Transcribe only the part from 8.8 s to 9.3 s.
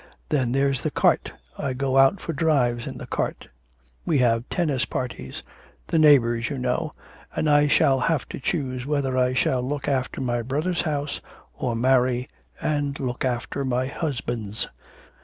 whether